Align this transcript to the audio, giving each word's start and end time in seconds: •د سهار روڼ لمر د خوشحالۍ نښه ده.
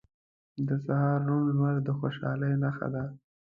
•د 0.67 0.69
سهار 0.85 1.19
روڼ 1.27 1.41
لمر 1.49 1.75
د 1.87 1.89
خوشحالۍ 1.99 2.53
نښه 2.63 2.87
ده. 2.93 3.03